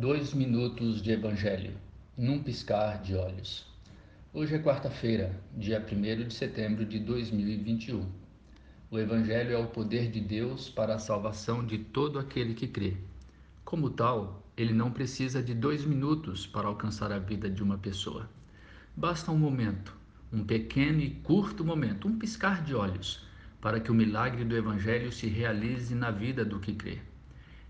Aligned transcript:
Dois 0.00 0.32
minutos 0.32 1.02
de 1.02 1.10
Evangelho, 1.10 1.72
num 2.16 2.40
piscar 2.40 3.02
de 3.02 3.16
olhos. 3.16 3.66
Hoje 4.32 4.54
é 4.54 4.58
quarta-feira, 4.60 5.36
dia 5.56 5.84
1 5.84 6.28
de 6.28 6.34
setembro 6.34 6.84
de 6.84 7.00
2021. 7.00 8.06
O 8.92 8.96
Evangelho 8.96 9.52
é 9.52 9.58
o 9.58 9.66
poder 9.66 10.08
de 10.08 10.20
Deus 10.20 10.70
para 10.70 10.94
a 10.94 10.98
salvação 11.00 11.66
de 11.66 11.78
todo 11.78 12.20
aquele 12.20 12.54
que 12.54 12.68
crê. 12.68 12.96
Como 13.64 13.90
tal, 13.90 14.46
ele 14.56 14.72
não 14.72 14.92
precisa 14.92 15.42
de 15.42 15.52
dois 15.52 15.84
minutos 15.84 16.46
para 16.46 16.68
alcançar 16.68 17.10
a 17.10 17.18
vida 17.18 17.50
de 17.50 17.60
uma 17.60 17.76
pessoa. 17.76 18.30
Basta 18.96 19.32
um 19.32 19.36
momento, 19.36 19.96
um 20.32 20.44
pequeno 20.44 21.00
e 21.00 21.10
curto 21.10 21.64
momento, 21.64 22.06
um 22.06 22.16
piscar 22.16 22.62
de 22.62 22.72
olhos, 22.72 23.26
para 23.60 23.80
que 23.80 23.90
o 23.90 23.94
milagre 23.96 24.44
do 24.44 24.56
Evangelho 24.56 25.10
se 25.10 25.26
realize 25.26 25.92
na 25.92 26.12
vida 26.12 26.44
do 26.44 26.60
que 26.60 26.72
crê. 26.72 27.00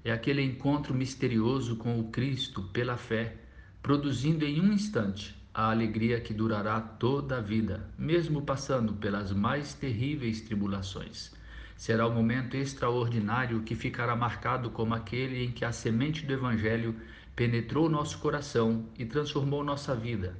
É 0.04 0.12
aquele 0.12 0.42
encontro 0.42 0.94
misterioso 0.94 1.76
com 1.76 1.98
o 1.98 2.10
Cristo 2.10 2.62
pela 2.72 2.96
fé, 2.96 3.36
produzindo 3.82 4.45
em 4.45 4.60
um 4.60 4.73
instante 4.73 5.36
a 5.52 5.70
alegria 5.70 6.20
que 6.20 6.32
durará 6.32 6.80
toda 6.80 7.38
a 7.38 7.40
vida, 7.40 7.90
mesmo 7.98 8.42
passando 8.42 8.92
pelas 8.92 9.32
mais 9.32 9.74
terríveis 9.74 10.40
tribulações. 10.40 11.32
Será 11.76 12.06
o 12.06 12.10
um 12.10 12.14
momento 12.14 12.56
extraordinário 12.56 13.62
que 13.62 13.74
ficará 13.74 14.14
marcado 14.14 14.70
como 14.70 14.95
aquele 14.95 15.45
em 15.45 15.50
que 15.50 15.64
a 15.64 15.73
semente 15.73 16.24
do 16.24 16.32
Evangelho 16.32 16.95
penetrou 17.34 17.88
nosso 17.88 18.18
coração 18.18 18.87
e 18.96 19.04
transformou 19.04 19.65
nossa 19.65 19.95
vida, 19.95 20.37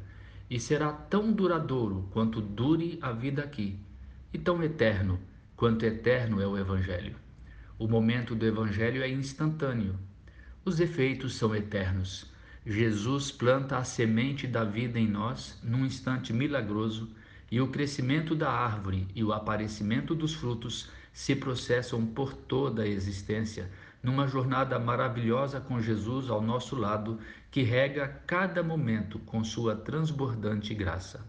e 0.48 0.59
será 0.61 0.92
tão 0.92 1.33
duradouro 1.33 2.09
quanto 2.12 2.41
dure 2.41 2.98
a 3.02 3.12
vida 3.12 3.42
aqui, 3.42 3.78
e 4.33 4.38
tão 4.38 4.62
eterno 4.62 5.19
quanto 5.56 5.84
eterno 5.84 6.41
é 6.41 6.47
o 6.47 6.56
Evangelho. 6.56 7.27
O 7.78 7.87
momento 7.87 8.34
do 8.34 8.45
Evangelho 8.45 9.02
é 9.05 9.09
instantâneo. 9.09 9.95
Os 10.64 10.80
efeitos 10.80 11.36
são 11.36 11.55
eternos. 11.55 12.27
Jesus 12.66 13.30
planta 13.30 13.78
a 13.78 13.84
semente 13.84 14.48
da 14.48 14.64
vida 14.64 14.98
em 14.98 15.06
nós 15.06 15.61
num 15.62 15.86
instante 15.86 16.33
milagroso 16.33 17.08
e 17.50 17.61
o 17.61 17.69
crescimento 17.69 18.34
da 18.34 18.50
árvore 18.50 19.06
e 19.14 19.22
o 19.22 19.33
aparecimento 19.33 20.12
dos 20.12 20.34
frutos 20.34 20.91
se 21.12 21.36
processam 21.36 22.05
por 22.05 22.34
toda 22.34 22.83
a 22.83 22.88
existência 22.88 23.70
numa 24.03 24.27
jornada 24.27 24.77
maravilhosa 24.78 25.60
com 25.60 25.81
Jesus 25.81 26.31
ao 26.31 26.42
nosso 26.42 26.75
lado 26.75 27.20
que 27.48 27.62
rega 27.62 28.08
cada 28.27 28.60
momento 28.60 29.20
com 29.20 29.44
sua 29.44 29.77
transbordante 29.77 30.75
graça. 30.75 31.25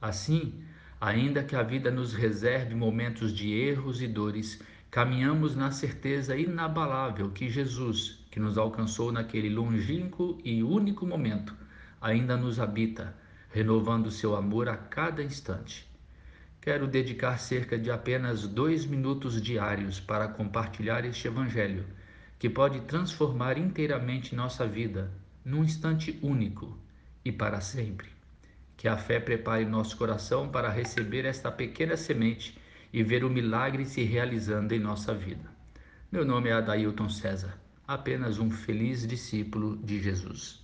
Assim, 0.00 0.64
ainda 1.00 1.44
que 1.44 1.54
a 1.54 1.62
vida 1.62 1.90
nos 1.90 2.14
reserve 2.14 2.74
momentos 2.74 3.32
de 3.32 3.52
erros 3.52 4.00
e 4.00 4.08
dores, 4.08 4.60
caminhamos 4.94 5.56
na 5.56 5.72
certeza 5.72 6.36
inabalável 6.36 7.28
que 7.32 7.50
Jesus, 7.50 8.24
que 8.30 8.38
nos 8.38 8.56
alcançou 8.56 9.10
naquele 9.10 9.48
longínquo 9.50 10.38
e 10.44 10.62
único 10.62 11.04
momento, 11.04 11.52
ainda 12.00 12.36
nos 12.36 12.60
habita, 12.60 13.12
renovando 13.50 14.08
seu 14.08 14.36
amor 14.36 14.68
a 14.68 14.76
cada 14.76 15.20
instante. 15.20 15.84
Quero 16.60 16.86
dedicar 16.86 17.40
cerca 17.40 17.76
de 17.76 17.90
apenas 17.90 18.46
dois 18.46 18.86
minutos 18.86 19.42
diários 19.42 19.98
para 19.98 20.28
compartilhar 20.28 21.04
este 21.04 21.26
Evangelho, 21.26 21.84
que 22.38 22.48
pode 22.48 22.82
transformar 22.82 23.58
inteiramente 23.58 24.32
nossa 24.32 24.64
vida 24.64 25.10
num 25.44 25.64
instante 25.64 26.16
único 26.22 26.78
e 27.24 27.32
para 27.32 27.60
sempre. 27.60 28.06
Que 28.76 28.86
a 28.86 28.96
fé 28.96 29.18
prepare 29.18 29.64
nosso 29.64 29.96
coração 29.96 30.48
para 30.48 30.70
receber 30.70 31.24
esta 31.24 31.50
pequena 31.50 31.96
semente 31.96 32.56
e 32.94 33.02
ver 33.02 33.24
o 33.24 33.28
milagre 33.28 33.84
se 33.84 34.04
realizando 34.04 34.72
em 34.72 34.78
nossa 34.78 35.12
vida. 35.12 35.50
Meu 36.12 36.24
nome 36.24 36.48
é 36.48 36.52
Adailton 36.52 37.08
César, 37.08 37.58
apenas 37.88 38.38
um 38.38 38.48
feliz 38.48 39.04
discípulo 39.04 39.76
de 39.78 40.00
Jesus. 40.00 40.63